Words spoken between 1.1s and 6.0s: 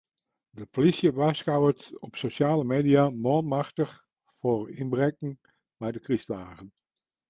warskôget op sosjale media manmachtich foar ynbraken mei